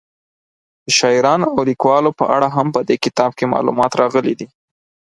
[0.85, 4.47] د شاعرانو او لیکوالو په اړه هم په دې کتاب کې معلومات راغلي دي.